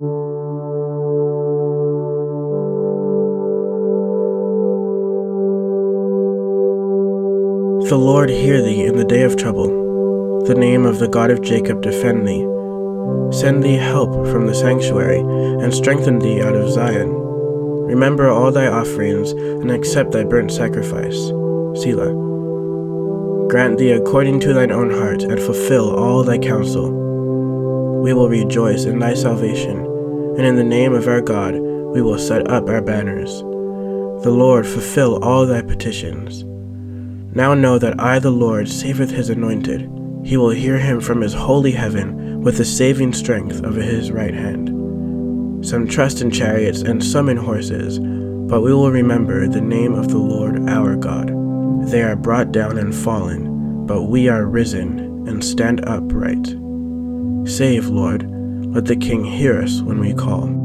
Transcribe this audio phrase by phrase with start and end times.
[0.00, 0.06] The
[7.90, 10.46] Lord hear thee in the day of trouble.
[10.46, 12.40] The name of the God of Jacob defend thee.
[13.30, 17.10] Send thee help from the sanctuary, and strengthen thee out of Zion.
[17.10, 21.26] Remember all thy offerings, and accept thy burnt sacrifice.
[21.82, 22.14] Selah.
[23.50, 26.90] Grant thee according to thine own heart, and fulfill all thy counsel.
[28.00, 29.89] We will rejoice in thy salvation,
[30.40, 33.40] and in the name of our God we will set up our banners.
[34.24, 36.44] The Lord fulfill all thy petitions.
[37.36, 39.82] Now know that I, the Lord, saveth his anointed.
[40.24, 44.32] He will hear him from his holy heaven with the saving strength of his right
[44.32, 44.68] hand.
[45.62, 50.08] Some trust in chariots and some in horses, but we will remember the name of
[50.08, 51.28] the Lord our God.
[51.90, 56.46] They are brought down and fallen, but we are risen and stand upright.
[57.46, 58.39] Save, Lord,
[58.70, 60.59] let the King hear us when we call.